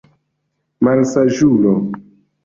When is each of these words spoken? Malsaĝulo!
Malsaĝulo! 0.87 1.75